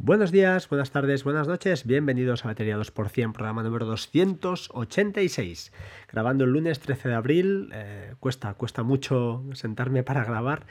[0.00, 5.72] Buenos días, buenas tardes, buenas noches, bienvenidos a Batería 2%, programa número 286.
[6.12, 10.66] Grabando el lunes 13 de abril, eh, cuesta, cuesta mucho sentarme para grabar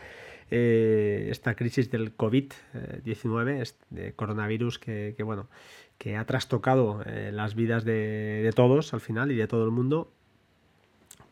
[0.50, 5.50] eh, esta crisis del COVID-19, este coronavirus que, bueno,
[5.98, 9.72] que ha trastocado eh, las vidas de, de todos al final y de todo el
[9.72, 10.10] mundo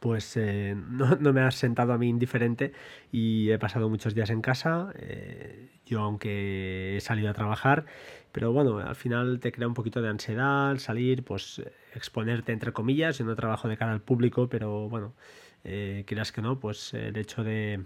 [0.06, 0.76] pues eh,
[1.20, 2.74] no, me ha sentado a mí indiferente
[3.12, 7.88] y he pasado muchos días en casa, eh, yo aunque he salido a trabajar,
[8.32, 11.60] pero bueno, al final te crea un poquito de ansiedad salir, pues
[11.96, 15.16] exponerte entre comillas, yo no trabajo de cara al público, pero bueno,
[15.64, 17.84] eh, quieras que no, pues el hecho de,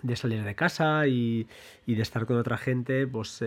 [0.00, 1.46] de salir de casa y,
[1.84, 3.42] y, de estar con otra gente, pues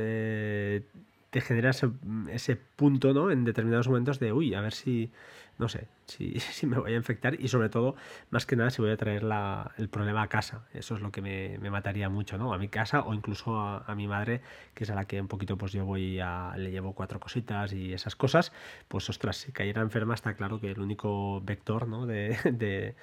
[1.36, 1.90] te genera ese,
[2.32, 3.30] ese, punto, ¿no?
[3.30, 5.12] En determinados momentos de, uy, a ver si,
[5.58, 7.98] no sé, si, me voy a infectar y sobre todo,
[8.30, 10.66] más que nada, si voy a traer la, el problema a casa.
[10.74, 12.54] Eso es lo que me, me mataría mucho, ¿no?
[12.54, 14.40] A mi casa o incluso a, mi madre,
[14.74, 17.74] que es a la que un poquito pues yo voy a, le llevo cuatro cositas
[17.74, 18.54] y esas cosas,
[18.88, 22.06] pues ostras, si cayera enferma está claro que el único vector, ¿no?
[22.06, 22.96] De, de,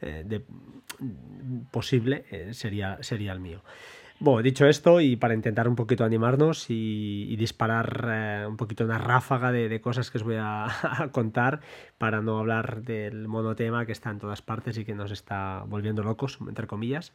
[0.00, 0.44] eh, de
[1.72, 3.64] posible eh, sería, sería el mío.
[4.22, 8.98] Bueno, dicho esto, y para intentar un poquito animarnos y, disparar eh, un poquito una
[8.98, 10.66] ráfaga de, de, cosas que os voy a,
[11.02, 11.60] a, contar,
[11.96, 16.02] para no hablar del monotema que está en todas partes y que nos está volviendo
[16.02, 17.14] locos, entre comillas.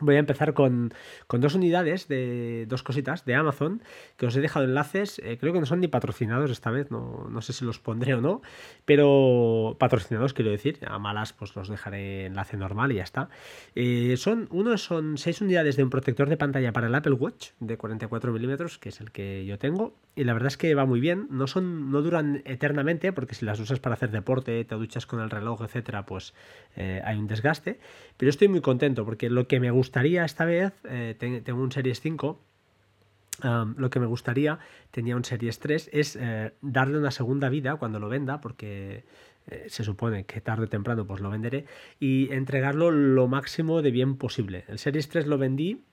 [0.00, 0.92] Voy a empezar con,
[1.28, 3.80] con, dos unidades de dos cositas de Amazon
[4.16, 5.20] que os he dejado enlaces.
[5.20, 8.14] Eh, creo que no son ni patrocinados esta vez, no, no, sé si los pondré
[8.14, 8.42] o no,
[8.84, 10.80] pero patrocinados quiero decir.
[10.84, 13.28] A malas, pues los dejaré enlace normal y ya está.
[13.76, 17.50] Eh, son, uno son seis unidades de un protector de pantalla para el Apple Watch
[17.60, 19.94] de 44 milímetros, que es el que yo tengo.
[20.16, 21.28] Y la verdad es que va muy bien.
[21.30, 25.20] No, son, no duran eternamente, porque si las usas para hacer deporte, te duchas con
[25.20, 26.34] el reloj, etcétera, pues
[26.76, 27.78] eh, hay un desgaste.
[28.16, 31.70] Pero estoy muy contento porque lo que me gusta gustaría esta vez, eh, tengo un
[31.70, 32.40] Series 5,
[33.44, 34.58] um, lo que me gustaría,
[34.90, 39.04] tenía un Series 3, es eh, darle una segunda vida cuando lo venda, porque
[39.46, 41.66] eh, se supone que tarde o temprano pues lo venderé,
[42.00, 44.64] y entregarlo lo máximo de bien posible.
[44.68, 45.84] El Series 3 lo vendí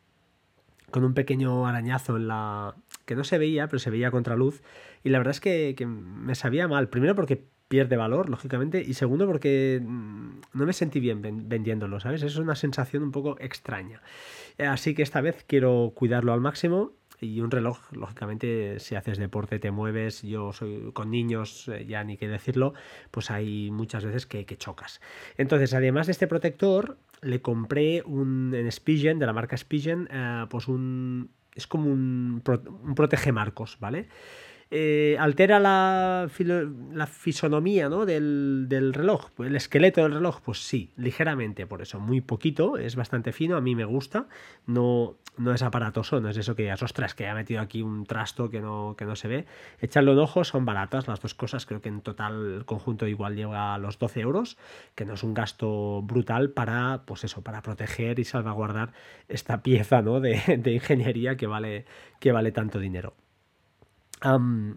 [0.90, 4.62] con un pequeño arañazo en la que no se veía, pero se veía a contraluz,
[5.04, 9.26] y la verdad es que me sabía mal, primero porque pierde valor, lógicamente, y segundo
[9.26, 12.22] porque mm, no me sentí bien vendiéndolo, ¿sabes?
[12.22, 14.02] Es una sensación un poco extraña.
[14.60, 19.58] Así que esta vez quiero cuidarlo al máximo y un reloj, lógicamente, si haces deporte,
[19.58, 22.74] te mueves, yo soy con niños, eh, ya ni qué decirlo,
[23.10, 25.00] pues hay muchas veces que, que chocas.
[25.38, 30.46] Entonces, además de este protector, le compré un en Spigen, de la marca Spigen, eh,
[30.50, 31.30] pues un...
[31.56, 32.44] es como un,
[32.84, 34.10] un protege marcos, ¿vale?
[34.74, 36.30] Eh, altera la,
[36.94, 38.06] la fisonomía ¿no?
[38.06, 43.34] del, reloj, el esqueleto del reloj, pues sí, ligeramente, por eso, muy poquito, es bastante
[43.34, 44.28] fino, a mí me gusta,
[44.66, 48.06] no, no es aparatoso, no es eso que digas, ostras, que ha metido aquí un
[48.06, 49.46] trasto que no, que no se ve.
[49.82, 53.36] Echarlo en ojo, son baratas las dos cosas, creo que en total el conjunto igual
[53.36, 54.58] llega a los 12 euros,
[54.96, 58.94] que no es un gasto brutal para, pues eso, para proteger y salvaguardar
[59.28, 60.22] esta pieza ¿no?
[60.22, 61.86] de, de ingeniería que vale,
[62.22, 63.16] que vale tanto dinero.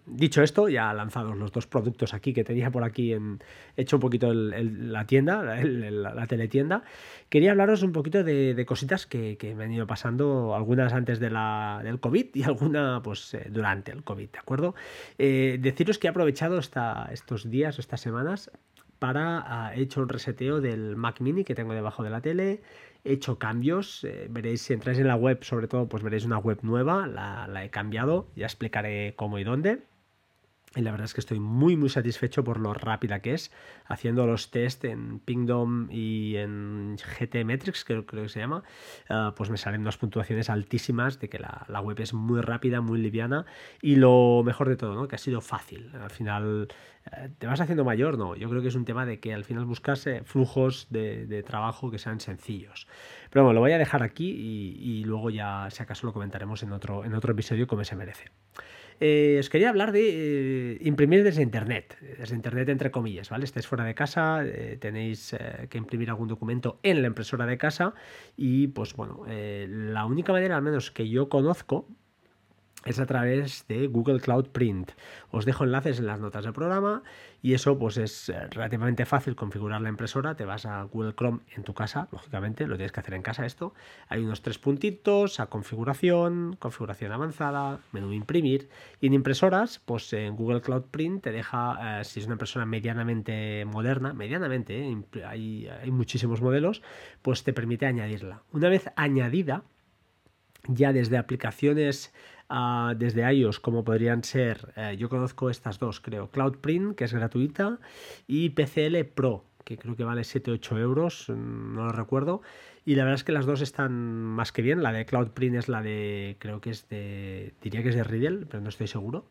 [0.06, 3.40] Dicho esto, ya lanzados los dos productos aquí que tenía por aquí en
[3.76, 6.82] hecho un poquito el, la tienda, la, teletienda,
[7.28, 12.26] quería hablaros un poquito de, cositas que, me han ido pasando, algunas antes del COVID
[12.34, 14.74] y alguna pues eh, durante el COVID, ¿de acuerdo?
[15.18, 18.50] Eh, deciros que he aprovechado esta, estos días, estas semanas,
[18.98, 22.62] para, he hecho un reseteo del Mac mini que tengo debajo de la tele,
[23.04, 26.38] he hecho cambios, eh, veréis si entráis en la web sobre todo pues veréis una
[26.38, 29.82] web nueva, la, la he cambiado, ya explicaré cómo y dónde.
[30.76, 33.52] Y la verdad es que estoy muy muy satisfecho por lo rápida que es,
[33.86, 38.64] haciendo los test en Pingdom y en GT Metrics, creo, que se llama,
[39.08, 42.80] uh, pues me salen unas puntuaciones altísimas de que la, la, web es muy rápida,
[42.80, 43.46] muy liviana
[43.80, 45.06] y lo mejor de todo, ¿no?
[45.06, 45.90] que ha sido fácil.
[45.94, 46.68] Al final,
[47.06, 48.18] uh, ¿te vas haciendo mayor?
[48.18, 51.26] No, yo creo que es un tema de que al final buscas eh, flujos de,
[51.26, 52.88] de, trabajo que sean sencillos.
[53.30, 56.62] Pero bueno, lo voy a dejar aquí y, y luego ya, si acaso, lo comentaremos
[56.64, 58.24] en otro, en otro episodio como se merece
[59.00, 63.44] eh, os quería hablar de eh, imprimir desde Internet, desde Internet entre comillas, ¿vale?
[63.44, 65.34] Estáis fuera de casa, eh, tenéis
[65.68, 67.94] que imprimir algún documento en la impresora de casa
[68.36, 71.88] y pues bueno, la única manera al menos que yo conozco
[72.84, 74.92] es a través de Google Cloud Print.
[75.30, 77.02] Os dejo enlaces en las notas del programa
[77.42, 80.34] y eso pues es eh, relativamente fácil configurar la impresora.
[80.34, 83.44] Te vas a Google Chrome en tu casa, lógicamente, lo tienes que hacer en casa
[83.46, 83.74] esto.
[84.08, 88.68] Hay unos tres puntitos a configuración, configuración avanzada, menú imprimir
[89.00, 92.66] y en impresoras, pues en Google Cloud Print te deja, eh, si es una impresora
[92.66, 96.82] medianamente moderna, medianamente, eh, hay, hay muchísimos modelos,
[97.22, 98.42] pues te permite añadirla.
[98.52, 99.64] Una vez añadida,
[100.68, 102.12] ya desde aplicaciones
[102.48, 107.14] ah, desde iOS, como podrían ser, eh, yo conozco estas dos, creo, CloudPrint, que es
[107.14, 107.78] gratuita,
[108.26, 112.42] y PCL Pro, que creo que vale 7-8 euros, mm, no lo recuerdo.
[112.84, 114.82] Y la verdad es que las dos están más que bien.
[114.82, 118.46] La de CloudPrint es la de, creo que es de, diría que es de Riddle,
[118.46, 119.26] pero no estoy seguro.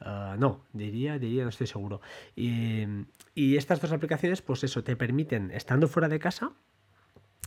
[0.00, 2.00] Ah, no, diría, diría, no estoy seguro.
[2.34, 2.84] Y,
[3.34, 6.52] y estas dos aplicaciones, pues eso, te permiten, estando fuera de casa,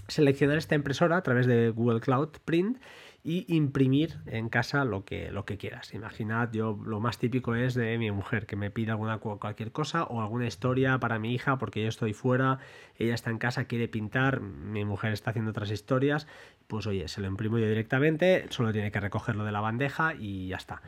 [0.08, 2.80] seleccionar esta impresora a través de Google Cloud Print
[3.24, 5.94] y imprimir en casa lo que, lo que quieras.
[5.94, 10.04] Imaginad, yo lo más típico es de mi mujer que me pida alguna cualquier cosa
[10.06, 12.60] o alguna historia para mi hija porque yo estoy fuera,
[12.98, 16.28] ella está en casa, quiere pintar, mi mujer está haciendo otras historias,
[16.68, 20.48] pues oye, se lo imprimo yo directamente, solo tiene que recogerlo de la bandeja y
[20.48, 20.82] ya está.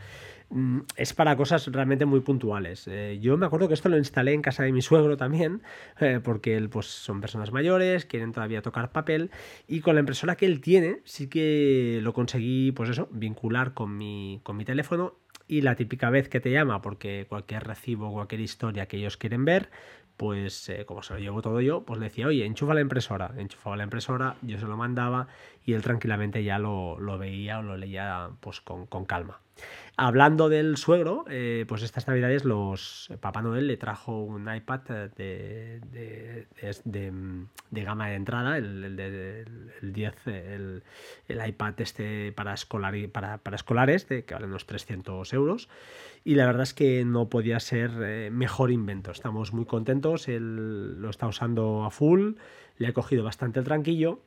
[0.52, 2.88] Mm, es para cosas realmente muy puntuales.
[2.88, 5.62] Eh, yo me acuerdo que esto lo instalé en casa de mi suegro también,
[6.00, 9.30] eh, porque él pues son personas mayores, quieren todavía tocar papel
[9.68, 13.96] y con la impresora que él tiene sí que lo conseguí pues eso, vincular con
[13.98, 15.16] mi, con mi teléfono
[15.48, 19.46] y la típica vez que te llama porque cualquier recibo, cualquier historia que ellos quieren
[19.46, 19.70] ver,
[20.18, 23.34] pues eh, como se lo llevo todo yo, pues le decía, oye, enchufa la impresora,
[23.38, 25.28] enchufaba la impresora, yo se lo mandaba
[25.66, 29.42] y él tranquilamente ya lo, lo veía o lo leía pues con, con calma.
[30.02, 34.80] Hablando del suegro, eh, pues estas navidades los Papá Noel le trajo un iPad
[35.18, 40.84] de, de, gama de entrada, el, el, 10, el,
[41.28, 45.68] iPad este para, escolar, para, para escolares, de, que vale unos 300 euros.
[46.24, 49.12] Y la verdad es que no podía ser eh, mejor invento.
[49.12, 52.36] Estamos muy contentos, él lo está usando a full,
[52.78, 54.22] le ha cogido bastante el tranquillo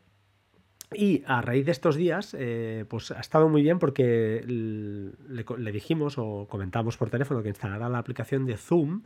[0.94, 6.16] y a raíz de estos días, eh, pues ha estado muy bien porque le, dijimos
[6.18, 9.02] o comentamos por teléfono que instalara la aplicación de Zoom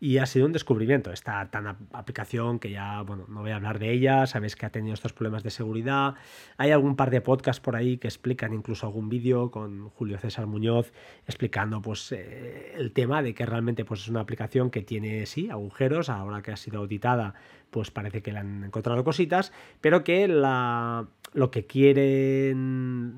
[0.00, 1.12] y ha sido un descubrimiento.
[1.12, 4.70] Esta tan aplicación que ya, bueno, no voy a hablar de ella, sabéis que ha
[4.70, 6.14] tenido estos problemas de seguridad.
[6.56, 10.46] Hay algún par de podcasts por ahí que explican incluso algún vídeo con Julio César
[10.46, 10.92] Muñoz
[11.26, 15.50] explicando pues eh, el tema de que realmente pues es una aplicación que tiene sí
[15.50, 17.34] agujeros, ahora que ha sido auditada
[17.70, 23.08] pues parece que le han encontrado cositas, pero que la, lo que quieren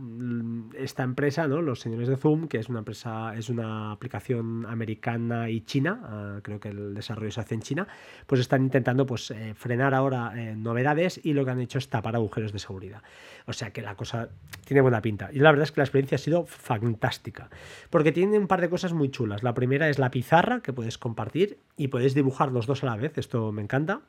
[0.77, 1.63] esta empresa, ¿no?
[1.63, 6.41] los señores de Zoom, que es una empresa, es una aplicación americana y china, ah,
[6.43, 7.89] creo que el desarrollo se hace en China,
[8.27, 11.89] pues están intentando pues, eh, frenar ahora eh, novedades y lo que han hecho es
[11.89, 13.03] tapar agujeros de seguridad.
[13.47, 14.29] O sea que la cosa
[14.65, 15.31] tiene buena pinta.
[15.33, 17.49] Y la verdad es que la experiencia ha sido fantástica,
[17.91, 19.43] porque tiene un par de cosas muy chulas.
[19.43, 22.97] La primera es la pizarra que puedes compartir y puedes dibujar los dos a la
[22.97, 24.03] vez, esto me encanta.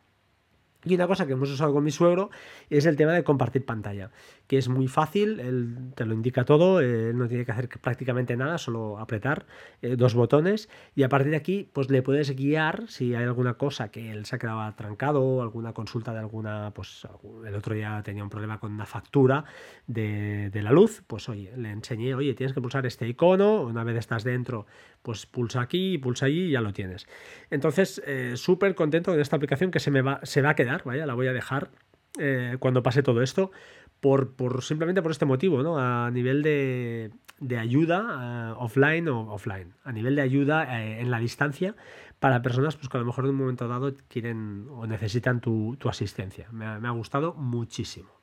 [0.85, 2.30] Y una cosa que hemos usado con mi suegro
[2.69, 4.12] es el tema de compartir pantalla,
[4.47, 8.35] que es muy fácil, él te lo indica todo, él no tiene que hacer prácticamente
[8.35, 9.45] nada, solo apretar
[9.81, 13.56] eh, dos botones y a partir de aquí pues le puedes guiar si hay alguna
[13.56, 17.07] cosa que él se ha quedado trancado, alguna consulta de alguna, pues
[17.45, 19.45] el otro día tenía un problema con una factura
[19.88, 23.83] de, de la luz, pues oye, le enseñé, oye, tienes que pulsar este icono, una
[23.83, 24.65] vez estás dentro,
[25.03, 27.05] pues pulsa aquí, pulsa allí y ya lo tienes.
[27.51, 30.83] Entonces, eh, súper contento con esta aplicación que se me va, se va a quedar,
[30.85, 31.69] vaya, la voy a dejar
[32.17, 33.51] eh, cuando pase todo esto,
[34.00, 35.77] por, por, simplemente por este motivo, ¿no?
[35.77, 41.19] A nivel de, de ayuda, eh, offline o offline, a nivel de ayuda en la
[41.19, 41.75] distancia
[42.19, 45.75] para personas pues, que a lo mejor en un momento dado quieren o necesitan tu,
[45.77, 46.47] tu asistencia.
[46.51, 48.22] me ha gustado muchísimo.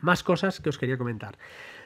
[0.00, 1.36] Más cosas que os quería comentar.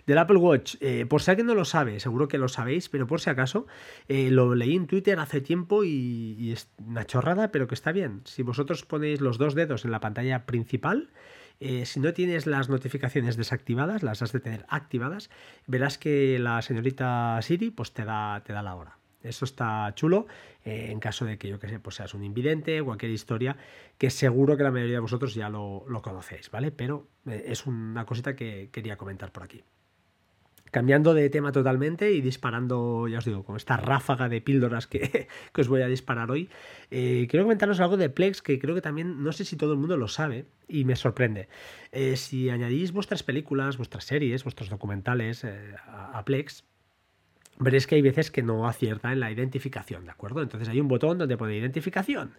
[0.06, 3.06] Del Apple Watch, eh, por si alguien no lo sabe, seguro que lo sabéis, pero
[3.06, 3.66] por si acaso,
[4.08, 8.20] eh, lo leí en Twitter hace tiempo y, es una chorrada, pero que está bien.
[8.24, 11.10] Si vosotros ponéis los dos dedos en la pantalla principal,
[11.60, 15.30] eh, si no tienes las notificaciones desactivadas, las has de tener activadas,
[15.66, 18.98] verás que la señorita Siri pues te da, te da la hora.
[19.24, 20.26] Eso está chulo
[20.64, 23.56] en caso de que yo que sé, pues seas un invidente, cualquier historia,
[23.98, 26.70] que seguro que la mayoría de vosotros ya lo, conocéis, ¿vale?
[26.70, 29.62] Pero es una cosita que quería comentar por aquí.
[30.70, 35.28] Cambiando de tema totalmente y disparando, ya os digo, con esta ráfaga de píldoras que,
[35.56, 36.48] os voy a disparar hoy,
[36.90, 39.78] eh, quiero comentaros algo de Plex que creo que también, no sé si todo el
[39.78, 41.48] mundo lo sabe y me sorprende.
[41.92, 46.64] Eh, si añadís vuestras películas, vuestras series, vuestros documentales eh, a Plex,
[47.58, 50.42] veréis que hay veces que no acierta en la identificación, ¿de acuerdo?
[50.42, 52.32] Entonces hay un botón donde pone identificación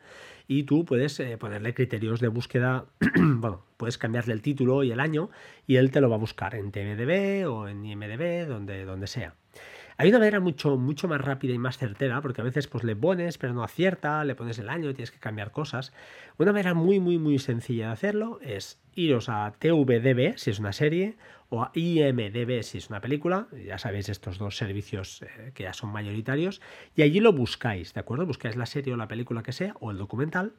[0.47, 4.99] y tú puedes eh, ponerle criterios de búsqueda, bueno, puedes cambiarle el título y el
[4.99, 5.29] año
[5.67, 9.35] y él te lo va a buscar en TMDB o en IMDB, donde, donde sea.
[9.97, 12.97] Hay una manera mucho, mucho más rápida y más certera, porque a veces pues le
[12.97, 15.93] pones, pero no acierta, le pones el año, tienes que cambiar cosas.
[16.37, 20.73] Una manera muy, muy, muy sencilla de hacerlo es iros a TVDB, si es una
[20.73, 21.15] serie,
[21.47, 23.47] o a IMDB, si es una película.
[23.65, 26.61] Ya sabéis, estos dos servicios eh, que ya son mayoritarios.
[26.95, 28.25] Y allí lo buscáis, ¿de acuerdo?
[28.25, 30.53] Buscáis la serie o la película que sea, o el documental.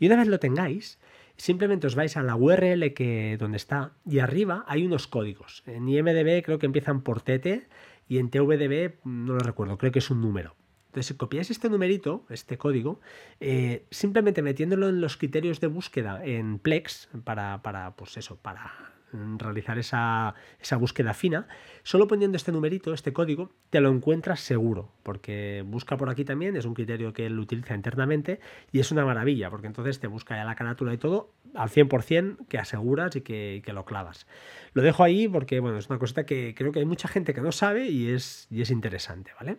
[0.00, 0.98] Y una vez lo tengáis,
[1.36, 5.62] simplemente os vais a la URL que, donde está y arriba hay unos códigos.
[5.66, 7.68] En IMDB creo que empiezan por TT
[8.12, 10.54] y en TVDB no lo recuerdo, creo que es un número.
[10.88, 13.00] Entonces, si copiáis este numerito, este código,
[13.40, 18.91] eh, simplemente metiéndolo en los criterios de búsqueda en Plex, para, para pues eso, para
[19.38, 20.34] realizar esa,
[20.78, 21.46] búsqueda fina,
[21.82, 26.56] solo poniendo este numerito, este código, te lo encuentras seguro, porque busca por aquí también,
[26.56, 28.40] es un criterio que él utiliza internamente
[28.70, 32.46] y es una maravilla, porque entonces te busca ya la carátula y todo al 100%
[32.48, 34.26] que aseguras y que, lo clavas.
[34.74, 37.40] Lo dejo ahí porque, bueno, es una cosita que creo que hay mucha gente que
[37.40, 39.58] no sabe y es, y es interesante, ¿vale?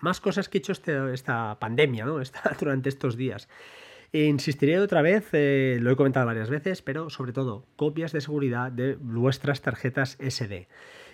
[0.00, 2.18] Más cosas que he hecho este, esta pandemia, ¿no?
[2.60, 3.48] durante estos días.
[4.12, 8.72] Insistiré otra vez, eh, lo he comentado varias veces, pero sobre todo copias de seguridad
[8.72, 10.66] de vuestras tarjetas SD.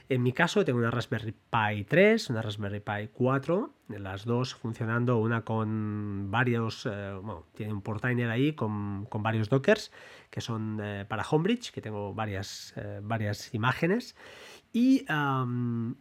[0.08, 5.18] En mi caso tengo una Raspberry Pi 3, una Raspberry Pi 4, las dos funcionando,
[5.18, 9.90] una con varios, eh, bueno, tiene un portainer ahí con, varios dockers
[10.30, 14.14] que son eh, para Homebridge, que tengo varias, varias imágenes.
[14.72, 15.06] Y,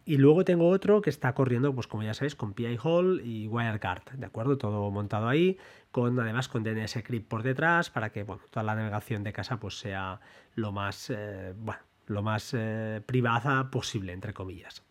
[0.04, 3.48] y, luego tengo otro que está corriendo, pues como ya sabéis, con PI Hall y
[3.48, 4.58] WireGuard, ¿de acuerdo?
[4.58, 5.56] Todo montado ahí,
[5.90, 9.58] con además con DNS Crypt por detrás, para que bueno, toda la navegación de casa
[9.58, 10.20] pues sea
[10.54, 14.82] lo más, eh, bueno, lo más eh, privada posible, entre comillas.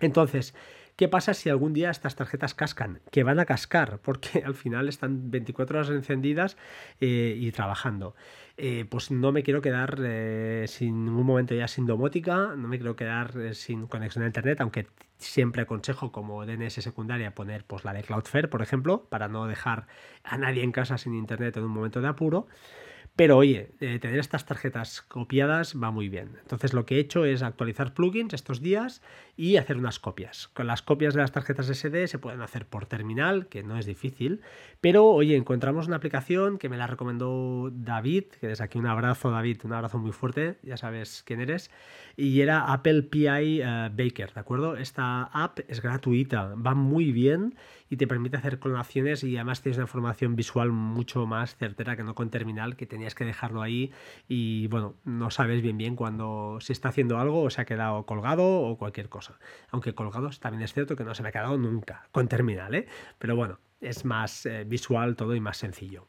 [0.00, 0.54] Entonces,
[0.96, 2.98] ¿Qué pasa si algún día estas tarjetas cascan?
[3.12, 6.56] Que van a cascar, porque al final están 24 horas encendidas
[7.00, 8.16] eh, y trabajando.
[8.56, 9.96] Eh, pues no me quiero quedar
[10.66, 14.88] sin ningún momento ya sin domótica, no me quiero quedar sin conexión a internet, aunque
[15.18, 19.86] siempre aconsejo como DNS secundaria poner pues, la de Cloudflare, por ejemplo, para no dejar
[20.24, 22.48] a nadie en casa sin internet en un momento de apuro.
[23.18, 26.36] Pero oye, eh, tener estas tarjetas copiadas va muy bien.
[26.40, 29.02] Entonces lo que he hecho es actualizar plugins estos días
[29.36, 30.46] y hacer unas copias.
[30.54, 33.86] Con las copias de las tarjetas SD se pueden hacer por terminal, que no es
[33.86, 34.40] difícil.
[34.80, 39.32] Pero oye, encontramos una aplicación que me la recomendó David, que desde aquí un abrazo
[39.32, 41.72] David, un abrazo muy fuerte, ya sabes quién eres.
[42.16, 44.76] Y era Apple PI eh, Baker, ¿de acuerdo?
[44.76, 47.56] Esta app es gratuita, va muy bien
[47.90, 52.04] y te permite hacer clonaciones y además tienes una información visual mucho más certera que
[52.04, 53.92] no con terminal, que tenías que dejarlo ahí
[54.28, 58.04] y bueno, no sabes bien bien cuando se está haciendo algo o se ha quedado
[58.06, 59.38] colgado o cualquier cosa.
[59.70, 62.86] Aunque colgados también es cierto que no se me ha quedado nunca con terminal, ¿eh?
[63.18, 66.06] Pero bueno, es más eh, visual todo y más sencillo.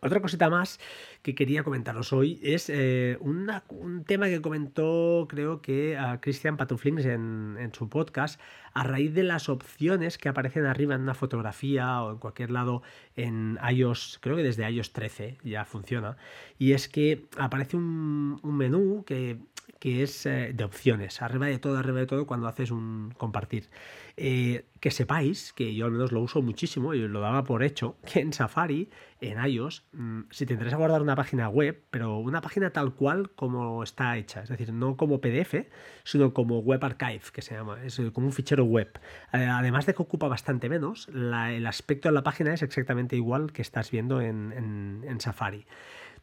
[0.00, 0.78] Otra cosita más
[1.22, 7.04] que quería comentaros hoy es eh, un tema que comentó, creo que a Christian Patuflings
[7.04, 8.40] en, en, su podcast,
[8.74, 12.82] a raíz de las opciones que aparecen arriba en una fotografía o en cualquier lado
[13.16, 16.16] en iOS, creo que desde iOS 13 ya funciona,
[16.58, 19.38] y es que aparece un, un menú que
[19.78, 23.68] que es eh, de opciones, arriba de todo, arriba de todo cuando haces un compartir.
[24.16, 27.96] Eh, que sepáis, que yo al menos lo uso muchísimo y lo daba por hecho,
[28.04, 28.88] que en Safari,
[29.20, 33.30] en iOS, mm, si te interesa guardar una página web, pero una página tal cual
[33.30, 35.68] como está hecha, es decir, no como PDF,
[36.04, 38.98] sino como Web Archive, que se llama, es como un fichero web.
[39.32, 43.52] Eh, además de que ocupa bastante menos, el aspecto de la página es exactamente igual
[43.52, 45.66] que estás viendo en, en Safari.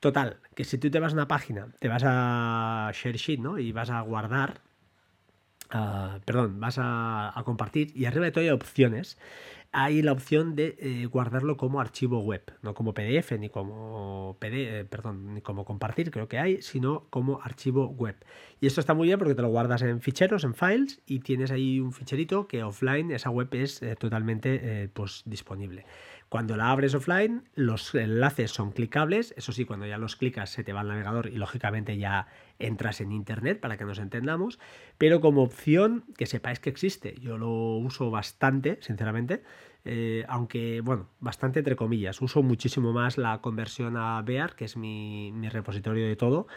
[0.05, 3.57] Total, que si tú te vas a una página, te vas a ShareSheet, ¿no?
[3.57, 4.61] Y vas a guardar,
[5.71, 9.17] ah, perdón, vas a, compartir y arriba de todo hay opciones.
[9.71, 14.81] Hay la opción de eh, guardarlo como archivo web, no como PDF ni como PD,
[14.81, 18.15] eh, ni como compartir, creo que hay, sino como archivo web.
[18.61, 21.49] Y esto está muy bien porque te lo guardas en ficheros, en files, y tienes
[21.49, 25.83] ahí un ficherito que offline esa web es eh, totalmente pues, disponible.
[26.35, 30.65] Cuando la abres offline, los enlaces son clicables, eso sí, cuando ya los clicas se
[30.65, 32.27] te va al navegador y lógicamente ya
[32.59, 34.59] entras en internet para que nos entendamos,
[34.97, 39.43] pero como opción que sepáis que existe, yo lo uso bastante, sinceramente,
[39.85, 44.75] eh, aunque, bueno, bastante entre comillas, uso muchísimo más la conversión a Bear, que es
[44.75, 46.47] mi, mi repositorio de todo,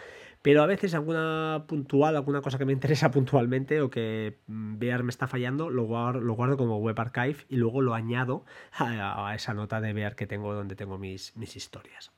[0.42, 5.02] pero a veces alguna puntual, alguna cosa que me interesa puntualmente o que mm, Bear
[5.02, 9.35] me está fallando, lo guardo, lo guardo como web archive y luego lo añado a,
[9.35, 12.12] esa nota de Bear que tengo donde tengo mis, mis historias.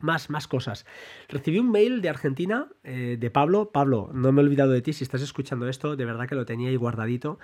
[0.00, 0.86] Más, más cosas.
[1.28, 3.70] Recibí un mail de Argentina, eh, de Pablo.
[3.72, 4.92] Pablo, no me he olvidado de ti.
[4.92, 7.38] Si estás escuchando esto, de verdad que lo tenía ahí guardadito.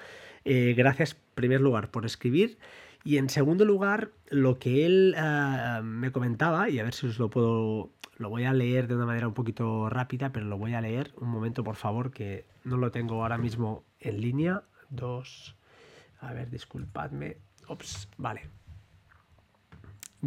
[0.44, 2.58] Eh, gracias, en primer lugar, por escribir.
[3.02, 7.18] Y en segundo lugar, lo que él eh, me comentaba, y a ver si os
[7.18, 10.75] lo puedo lo voy a leer de una manera un poquito rápida, pero lo voy
[10.75, 11.12] a leer.
[11.16, 14.62] Un momento, por favor, que no lo tengo ahora mismo en línea.
[14.88, 15.56] Dos.
[16.20, 17.38] A ver, disculpadme.
[17.66, 18.63] Ops, vale.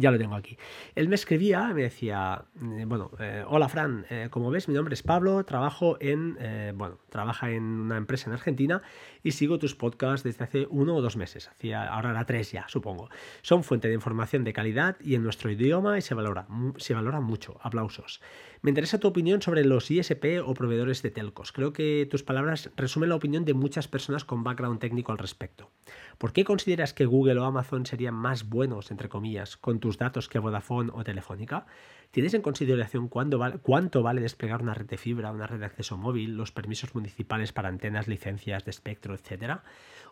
[0.00, 0.56] Ya lo tengo aquí.
[0.94, 4.94] Él me escribía, me decía, eh, bueno, eh, hola Fran, eh, como ves mi nombre
[4.94, 6.38] es Pablo, trabajo en,
[6.78, 8.80] bueno, trabaja en una empresa en Argentina
[9.24, 12.64] y sigo tus podcasts desde hace uno o dos meses, hacía, ahora era tres ya,
[12.68, 13.08] supongo.
[13.42, 17.20] Son fuente de información de calidad y en nuestro idioma y se valora, se valora
[17.20, 17.58] mucho.
[17.60, 18.20] Aplausos.
[18.60, 21.52] Me interesa tu opinión sobre los ISP o proveedores de telcos.
[21.52, 25.70] Creo que tus palabras resumen la opinión de muchas personas con background técnico al respecto.
[26.18, 30.28] ¿Por qué consideras que Google o Amazon serían más buenos, entre comillas, con tus datos
[30.28, 31.66] que Vodafone o Telefónica?
[32.10, 36.36] ¿Tienes en consideración cuánto vale, desplegar una red de fibra, una red de acceso móvil,
[36.36, 39.62] los permisos municipales para antenas, licencias de espectro, etcétera?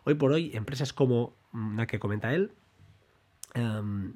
[0.05, 2.51] Hoy por hoy, empresas como la que comenta él,
[3.55, 4.13] em,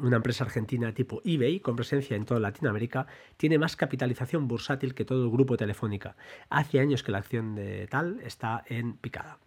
[0.00, 3.06] una empresa argentina tipo eBay, con presencia en toda Latinoamérica,
[3.36, 6.16] tiene más capitalización bursátil que todo el grupo Telefónica.
[6.50, 9.38] Hace años que la acción de tal está en picada.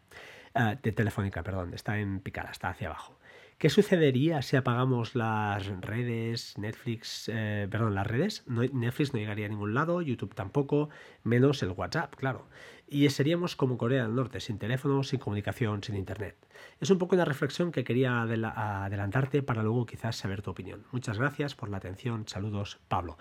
[0.53, 3.19] Ah, de Telefónica, perdón, está en picada, está hacia abajo.
[3.57, 8.43] ¿Qué sucedería si apagamos las redes, Netflix, eh, perdón, las redes?
[8.47, 10.89] Netflix no llegaría a ningún lado, YouTube tampoco,
[11.23, 12.47] menos el WhatsApp, claro
[12.87, 16.35] y seríamos como Corea del Norte, sin teléfono, sin comunicación, sin internet.
[16.79, 20.85] Es un poco una reflexión que quería adelantarte para luego quizás saber tu opinión.
[20.91, 22.27] Muchas gracias por la atención.
[22.27, 23.17] Saludos, Pablo.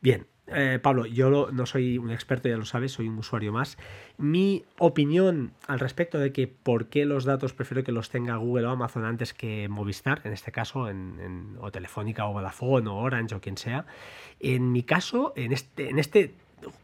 [0.00, 3.78] Bien, eh, Pablo, yo no soy un experto, ya lo sabes, soy un usuario más.
[4.16, 8.66] Mi opinión al respecto de que por qué los datos prefiero que los tenga Google
[8.66, 13.34] o Amazon antes que Movistar, en este caso, en, o Telefónica o Vodafone o Orange
[13.34, 13.86] o quien sea,
[14.40, 16.34] en mi caso, en este, en este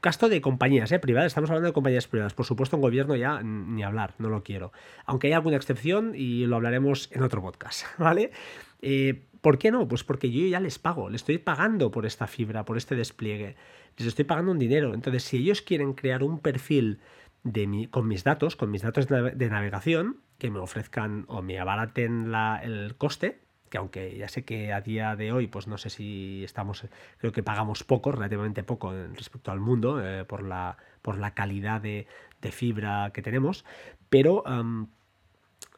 [0.01, 0.99] casto de compañías ¿eh?
[0.99, 2.35] privadas, estamos hablando de compañías privadas.
[2.35, 4.73] Por supuesto, en gobierno ya ni hablar, no lo quiero.
[5.05, 8.31] Aunque hay alguna excepción y lo hablaremos en otro podcast, ¿vale?
[8.83, 9.87] Eh, ¿Por qué no?
[9.87, 13.57] Pues porque yo ya les pago, les estoy pagando por esta fibra, por este despliegue,
[13.97, 14.93] les estoy pagando un dinero.
[14.93, 17.01] Entonces, si ellos quieren crear un perfil
[17.45, 21.59] de mi, con mis datos, con mis datos de navegación, que me ofrezcan o me
[21.59, 25.79] abaraten la, el coste, que aunque ya sé que a día de hoy, pues no
[25.79, 26.87] sé si estamos,
[27.19, 31.81] creo que pagamos poco, relativamente poco respecto al mundo, eh, por, la, por la calidad
[31.81, 32.07] de,
[32.53, 33.65] fibra que tenemos,
[34.09, 34.45] pero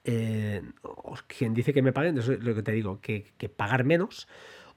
[0.04, 0.62] eh,
[1.26, 4.28] quien dice que me paguen, es lo que te digo, que, que pagar menos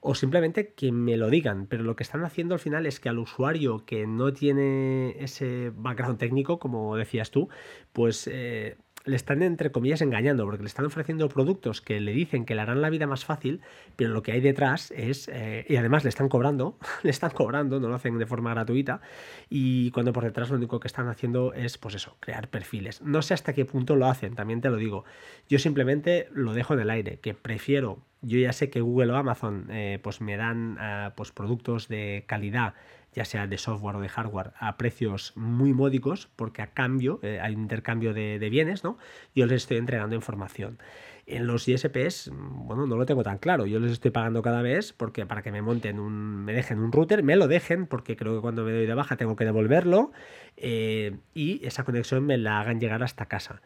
[0.04, 3.08] o simplemente que me lo digan, pero lo que están haciendo al final es que
[3.08, 7.48] al usuario que no tiene ese background técnico, como decías tú,
[7.92, 12.44] pues eh, le están entre comillas engañando porque le están ofreciendo productos que le dicen
[12.44, 13.60] que le harán la vida más fácil,
[13.96, 17.80] pero lo que hay detrás es, eh, y además le están cobrando, le están cobrando,
[17.80, 19.00] no lo hacen de forma gratuita,
[19.48, 23.02] y cuando por detrás lo único que están haciendo es, pues eso, crear perfiles.
[23.02, 25.04] No sé hasta qué punto lo hacen, también te lo digo.
[25.48, 29.16] Yo simplemente lo dejo en el aire, que prefiero, yo ya sé que Google o
[29.16, 32.74] Amazon eh, pues me dan eh, pues productos de calidad
[33.14, 37.40] ya sea de software o de hardware, a precios muy módicos, porque a cambio eh,
[37.40, 38.98] hay un intercambio de, bienes, ¿no?
[39.34, 40.78] Yo les estoy entregando información.
[41.24, 43.64] En los ISPs, bueno, no lo tengo tan claro.
[43.64, 46.90] Yo les estoy pagando cada vez porque para que me monten un, me dejen un
[46.90, 50.10] router, me lo dejen, porque creo que cuando me doy de baja tengo que devolverlo
[50.56, 53.62] eh, y esa conexión me la hagan llegar hasta casa.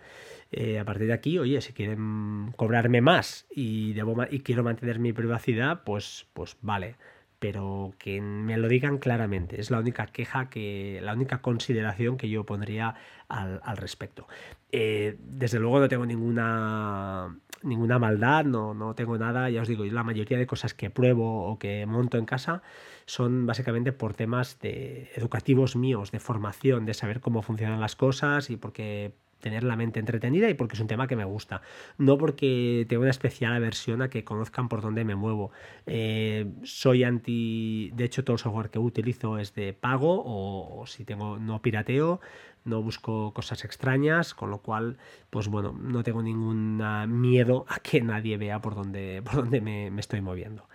[0.53, 4.99] Eh, a partir de aquí, oye, si quieren cobrarme más y, debo, y quiero mantener
[4.99, 6.97] mi privacidad, pues, pues vale
[7.39, 9.61] pero que me lo digan claramente.
[9.61, 12.95] Es la única queja que, la única consideración que yo pondría
[13.29, 14.27] al, respecto.
[14.73, 19.85] Eh, desde luego no tengo ninguna ninguna maldad, no, no tengo nada, ya os digo,
[19.85, 22.63] la mayoría de cosas que pruebo o que monto en casa
[23.07, 28.51] son básicamente por temas de educativos míos, de formación, de saber cómo funcionan las cosas
[28.51, 29.15] y porque
[29.47, 31.63] tener la mente entretenida y porque es un tema que me gusta.
[31.99, 35.53] No porque tengo una especial aversión a que conozcan por dónde me muevo.
[35.87, 37.93] Eh, soy anti.
[37.95, 42.21] De hecho, todo el software que utilizo es de pago o, si tengo no pirateo,
[42.65, 44.97] no busco cosas extrañas, con lo cual,
[45.31, 46.83] pues bueno, no tengo ningún
[47.21, 50.69] miedo a que nadie vea por dónde, por dónde me, estoy moviendo.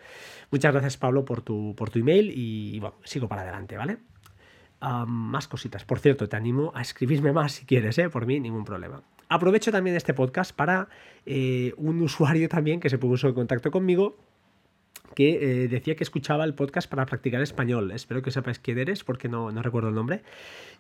[0.49, 3.97] Muchas gracias, Pablo, por tu, por tu email y bueno, sigo para adelante, ¿vale?
[4.81, 5.85] Más cositas.
[5.85, 8.09] Por cierto, te animo a escribirme más si quieres, ¿eh?
[8.09, 9.03] por mí ningún problema.
[9.29, 10.89] Aprovecho también este podcast para
[11.25, 14.17] eh, un usuario también que se puso en contacto conmigo
[15.15, 17.91] que eh, decía que escuchaba el podcast para practicar español.
[17.91, 20.23] Espero que sepáis quién eres porque no, no, recuerdo el nombre.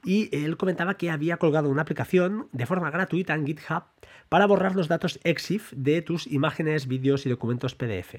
[0.03, 3.83] Y él comentaba que había colgado una aplicación de forma gratuita en GitHub
[4.29, 8.15] para borrar los datos EXIF de tus imágenes, vídeos y documentos PDF.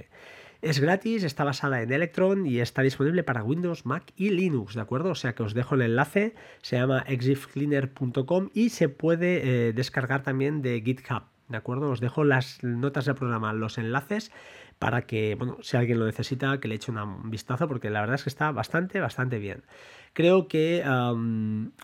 [0.63, 4.81] Es gratis, está basada en Electron y está disponible para Windows, Mac y Linux, ¿de
[4.81, 5.11] acuerdo?
[5.11, 10.23] O sea que os dejo el enlace, se llama exifcleaner.com y se puede eh, descargar
[10.23, 11.91] también de GitHub, ¿de acuerdo?
[11.91, 14.31] Os dejo las notas del programa, los enlaces
[14.79, 18.15] para que, bueno, si alguien lo necesita, que le eche un vistazo, porque la verdad
[18.15, 19.65] es que está bastante, bastante bien.
[20.13, 20.83] Creo que,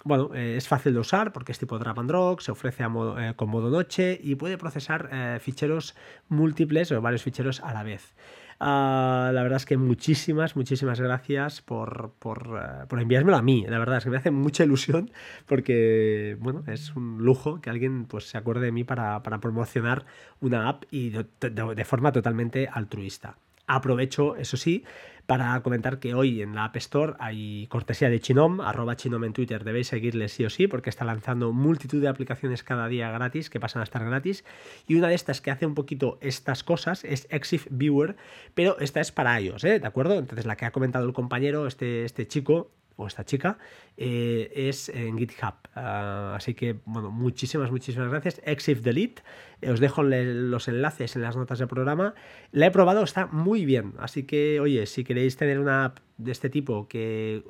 [0.05, 3.49] bueno, eh, es fácil de usar porque es tipo drag and se ofrece eh, con
[3.49, 5.97] modo noche y puede procesar ficheros
[6.29, 8.15] múltiples o varios ficheros a la vez.
[8.61, 13.65] Ah, la verdad es que muchísimas, muchísimas gracias por, por, eh, por, enviármelo a mí.
[13.69, 15.11] La verdad es que me hace mucha ilusión
[15.47, 20.07] porque, bueno, es un lujo que alguien pues, se acuerde de mí para, para promocionar
[20.41, 23.39] una app y de, de forma totalmente altruista.
[23.69, 24.85] Aprovecho, eso sí,
[25.29, 29.35] para comentar que hoy en la App Store hay cortesía de Chinom, arroba Chinom en
[29.35, 33.51] Twitter, debéis seguirle sí o sí porque está lanzando multitud de aplicaciones cada día gratis
[33.51, 34.47] que pasan a estar gratis
[34.87, 38.17] y una de estas que hace un poquito estas cosas es Exif Viewer,
[38.55, 39.79] pero esta es para ellos, ¿eh?
[39.79, 40.19] ¿de acuerdo?
[40.19, 43.59] Entonces la que ha comentado el compañero, este, este chico, o esta chica,
[43.97, 45.55] eh, es en GitHub.
[45.75, 48.43] Ah, así que, bueno, muchísimas, muchísimas gracias.
[48.45, 49.23] Exif Delete.
[49.63, 52.15] Eh, os dejo los enlaces en las notas del programa.
[52.51, 53.95] La he probado, está muy bien.
[53.99, 57.43] Así que, oye, si queréis tener una de este tipo que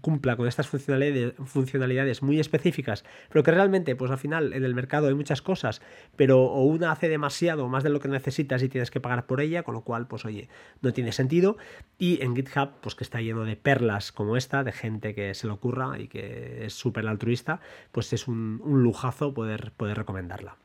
[0.00, 5.08] cumpla con estas funcionalidades, muy específicas, pero que realmente, pues al final en el mercado
[5.08, 5.82] hay muchas cosas,
[6.16, 9.40] pero o una hace demasiado, más de lo que necesitas y tienes que pagar por
[9.40, 10.48] ella, con lo cual, pues oye,
[10.80, 11.58] no tiene sentido.
[11.98, 15.48] Y en GitHub, pues que está lleno de perlas como esta, de gente que se
[15.48, 20.56] lo ocurra y que es súper altruista, pues es un, un lujazo poder, poder recomendarla.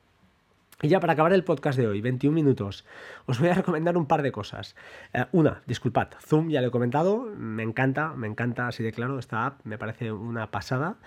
[0.84, 2.84] Y ya para acabar el podcast de hoy, 21 minutos,
[3.26, 4.76] os voy a recomendar un par de cosas.
[5.14, 9.18] Eh, una, disculpad, Zoom ya lo he comentado, me encanta, me encanta así de claro,
[9.18, 10.98] esta app me parece una pasada.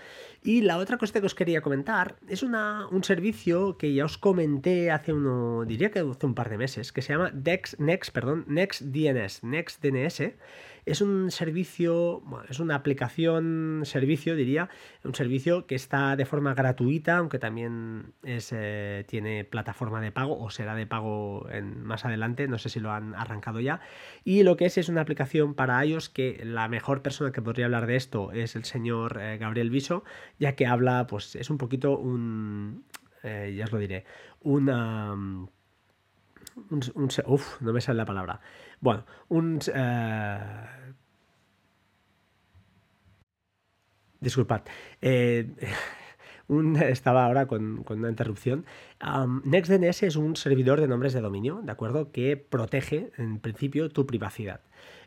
[0.43, 4.17] Y la otra cosa que os quería comentar es una, un servicio que ya os
[4.17, 8.15] comenté hace uno, diría que hace un par de meses, que se llama Dex, Next,
[8.15, 10.23] perdón, NextDNS, NextDNS
[10.87, 14.70] es un servicio, es una aplicación, servicio diría,
[15.05, 20.38] un servicio que está de forma gratuita, aunque también es, eh, tiene plataforma de pago
[20.38, 21.49] o será de pago
[21.83, 23.81] más adelante, no sé si lo han arrancado ya.
[24.22, 27.66] Y lo que es es una aplicación para iOS que la mejor persona que podría
[27.66, 30.05] hablar de esto es el señor eh, Gabriel Viso,
[30.38, 32.85] ya que habla, pues es un poquito un,
[33.25, 34.05] eh, ya os lo diré,
[34.40, 35.16] una...
[36.57, 38.40] Un, un, uf, no me sale la palabra.
[38.81, 39.61] Bueno, un...
[39.75, 40.38] Eh,
[44.21, 44.62] disculpad.
[45.03, 45.55] Eh,
[46.88, 48.64] estaba ahora con, una interrupción.
[49.45, 52.11] NextDNS es un servidor de nombres de dominio, ¿de acuerdo?
[52.11, 54.61] Que protege, en principio, tu privacidad.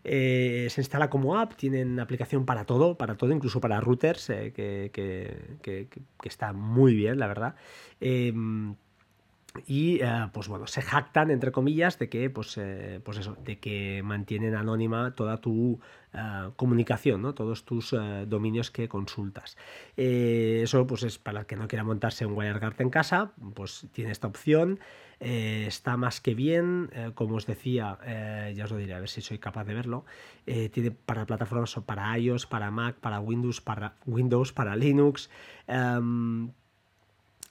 [0.03, 4.91] Eh, se instala como app, tienen aplicación para todo, para todo, incluso para routers, que,
[4.93, 5.88] que,
[6.23, 7.55] está muy bien, la verdad.
[9.65, 13.59] Y eh, pues bueno, se jactan entre comillas de que pues, eh, pues eso, de
[13.59, 15.79] que mantienen anónima toda tu
[16.13, 17.33] eh, comunicación, ¿no?
[17.33, 17.95] todos tus
[18.27, 19.57] dominios que consultas.
[19.95, 24.12] eso pues es para el que no quiera montarse un WireGuard en casa, pues tiene
[24.12, 24.79] esta opción.
[25.19, 27.99] está más que bien, como os decía,
[28.53, 30.05] ya os lo diré, a ver si soy capaz de verlo.
[30.45, 35.29] tiene para plataformas para iOS, para Mac, para Windows, para Windows, para Linux.
[35.67, 36.51] Em,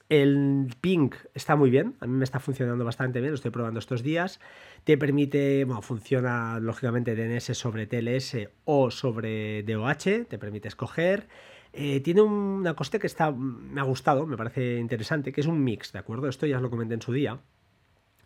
[0.09, 3.79] el ping está muy bien, a mí me está funcionando bastante bien, lo estoy probando
[3.79, 4.39] estos días.
[4.83, 11.27] Te permite, bueno, funciona lógicamente DNS sobre TLS o sobre DOH, te permite escoger.
[11.71, 15.63] Eh, tiene una coste que está, me ha gustado, me parece interesante, que es un
[15.63, 16.27] mix, ¿de acuerdo?
[16.27, 17.39] Esto ya os lo comenté en su día.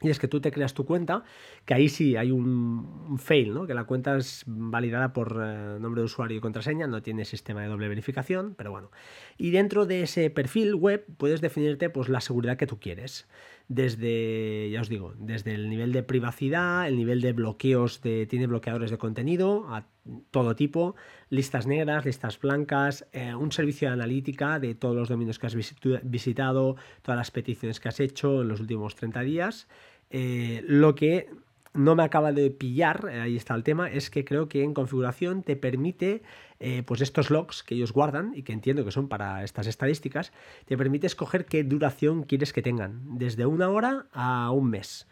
[0.03, 1.23] Y es que tú te creas tu cuenta,
[1.65, 3.65] que ahí sí hay un, fail, ¿no?
[3.65, 7.61] que la cuenta es validada por eh, nombre de usuario y contraseña, no tiene sistema
[7.61, 8.91] de doble verificación, pero bueno.
[9.37, 13.27] Y dentro de ese perfil web puedes definirte pues, la seguridad que tú quieres.
[13.69, 18.45] Desde, ya os digo, desde el nivel de privacidad, el nivel de bloqueos, de, tiene
[18.45, 19.87] bloqueadores de contenido a
[20.31, 20.95] todo tipo,
[21.29, 25.55] listas negras, listas blancas, eh, un servicio de analítica de todos los dominios que has
[25.55, 29.67] visitado, todas las peticiones que has hecho en los últimos 30 días
[30.13, 31.28] eh, lo que
[31.73, 34.76] no me acaba de pillar, eh, ahí está el tema, es que creo que en
[34.76, 36.21] configuración te permite,
[36.60, 40.32] eh, pues estos logs que ellos guardan y que entiendo que son para estas estadísticas,
[40.65, 45.08] te permite escoger qué duración quieres que tengan, desde una hora a un mes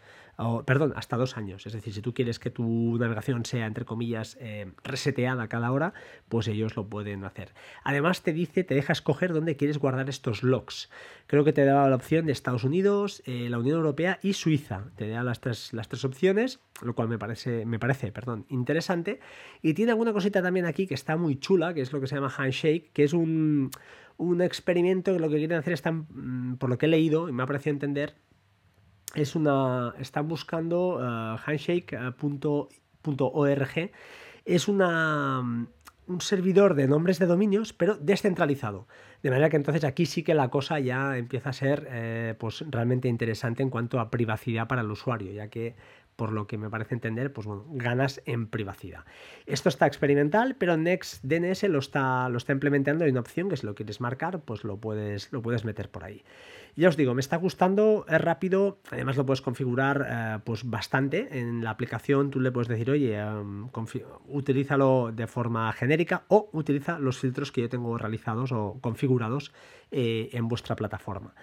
[0.65, 1.65] perdón, hasta dos años.
[1.65, 5.93] Es decir, si tú quieres que tu navegación sea, entre comillas, eh, reseteada cada hora,
[6.29, 7.53] pues ellos lo pueden hacer.
[7.83, 10.89] Además, te dice, te deja escoger dónde quieres guardar estos logs.
[11.27, 14.85] Creo que te da la opción de Estados Unidos, eh, la Unión Europea y Suiza.
[14.95, 19.19] Te da las tres, las tres opciones, lo cual me parece, me parece perdón, interesante.
[19.61, 22.15] Y tiene alguna cosita también aquí que está muy chula, que es lo que se
[22.15, 23.71] llama Handshake, que es un,
[24.17, 27.31] un experimento que lo que quieren hacer están, mm, por lo que he leído y
[27.31, 28.15] me ha parecido entender,
[29.15, 29.93] es una.
[29.99, 32.61] Están buscando uh, handshake.org.
[34.45, 35.67] Es una,
[36.07, 38.87] un servidor de nombres de dominios, pero descentralizado.
[39.21, 42.63] De manera que entonces aquí sí que la cosa ya empieza a ser eh, pues
[42.69, 45.75] realmente interesante en cuanto a privacidad para el usuario, ya que
[46.15, 49.05] por lo que me parece entender, pues bueno, ganas en privacidad.
[49.45, 53.05] Esto está experimental, pero NextDNS lo está, lo está implementando.
[53.05, 56.03] Hay una opción que si lo quieres marcar, pues lo puedes, lo puedes meter por
[56.03, 56.23] ahí.
[56.75, 61.39] Ya os digo, me está gustando, es rápido, además lo puedes configurar eh, pues bastante.
[61.39, 63.69] En la aplicación tú le puedes decir, oye, um,
[64.27, 69.51] utilízalo de forma genérica o utiliza los filtros que yo tengo realizados o configurados
[69.91, 71.33] eh, en vuestra plataforma.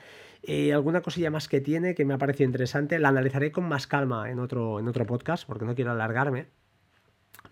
[0.43, 3.87] Eh, alguna cosilla más que tiene que me ha parecido interesante, la analizaré con más
[3.87, 6.47] calma en otro, en otro podcast porque no quiero alargarme.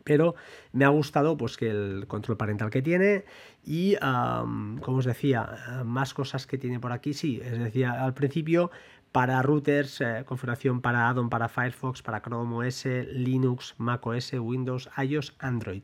[0.04, 0.36] Pero
[0.72, 3.24] me ha gustado pues, que el control parental que tiene
[3.64, 7.12] y, como os decía, más cosas que tiene por aquí.
[7.12, 8.70] Sí, es decir, al principio
[9.16, 14.90] para routers, eh, configuración para addon, para Firefox, para Chrome OS, Linux, Mac OS, Windows,
[15.02, 15.82] iOS, Android.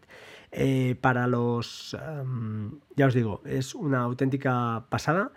[0.51, 1.97] Eh, para los,
[2.95, 5.33] ya os digo, es una auténtica pasada.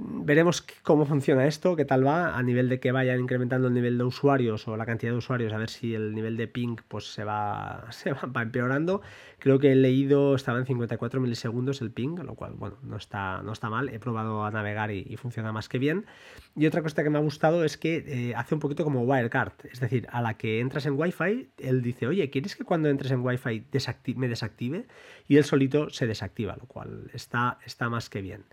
[0.00, 3.98] Veremos cómo funciona esto, qué tal va, a nivel de que vayan incrementando el nivel
[3.98, 7.12] de usuarios o la cantidad de usuarios, a ver si el nivel de ping pues,
[7.12, 9.02] se, va, se va, empeorando.
[9.40, 13.42] Creo que he leído, estaba en 54 milisegundos el ping, lo cual, bueno, no está,
[13.42, 13.88] no está mal.
[13.88, 16.06] He probado a navegar y, funciona más que bien.
[16.54, 19.54] Y otra cosa que me ha gustado es que eh, hace un poquito como Wirecard,
[19.72, 23.10] es decir, a la que entras en Wi-Fi, él dice, oye, ¿quieres que cuando entres
[23.10, 23.66] en Wi-Fi
[24.14, 24.86] me desactive?
[25.26, 28.44] Y él solito se desactiva, lo cual está, está más que bien.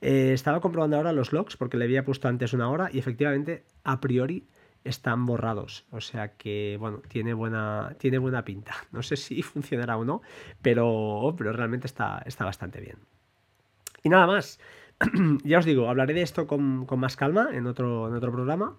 [0.00, 3.64] Eh, estaba comprobando ahora los logs porque le había puesto antes una hora y efectivamente
[3.84, 4.46] a priori
[4.84, 5.86] están borrados.
[5.90, 8.74] O sea que, bueno, tiene buena, tiene buena pinta.
[8.92, 10.22] No sé si funcionará o no,
[10.62, 12.98] pero, pero realmente está, está bastante bien.
[14.02, 14.58] Y nada más.
[15.44, 18.78] ya os digo, hablaré de esto con, con más calma en otro, en otro programa.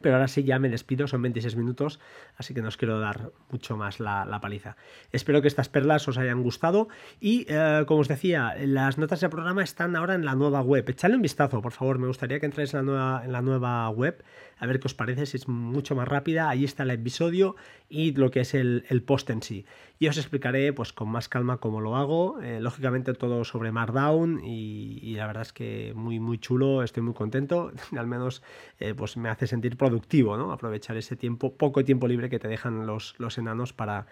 [0.00, 2.00] Pero ahora sí ya me despido, son 26 minutos,
[2.36, 4.76] así que no os quiero dar mucho más la, paliza.
[5.12, 6.88] Espero que estas perlas os hayan gustado
[7.20, 10.88] y, eh, como os decía, las notas del programa están ahora en la nueva web.
[10.88, 13.88] Echadle un vistazo, por favor, me gustaría que entréis en la nueva, en la nueva
[13.90, 14.22] web
[14.58, 16.48] a ver qué os parece, si es mucho más rápida.
[16.48, 17.56] Ahí está el episodio
[17.88, 19.66] y lo que es el, post en sí.
[19.98, 22.40] Y os explicaré pues con más calma cómo lo hago.
[22.40, 27.14] Eh, lógicamente todo sobre Markdown y, la verdad es que muy muy chulo, estoy muy
[27.14, 27.72] contento.
[27.96, 28.42] Al menos
[28.78, 30.52] eh, pues me hace sentir productivo, ¿no?
[30.52, 34.06] Aprovechar ese tiempo, poco tiempo libre que te dejan los, los enanos para,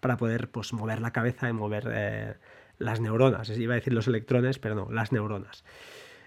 [0.00, 2.34] para poder pues mover la cabeza y mover eh,
[2.78, 3.50] las neuronas.
[3.50, 5.64] Iba a decir los electrones, pero no, las neuronas.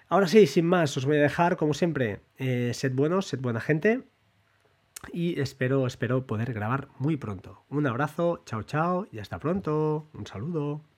[0.10, 3.62] Ahora sí, sin más, os voy a dejar, como siempre, eh, sed buenos, sed buena
[3.62, 4.04] gente.
[5.13, 7.63] Y espero, espero poder grabar muy pronto.
[7.70, 10.10] Un abrazo, chao, chao y hasta pronto.
[10.13, 10.90] Un saludo.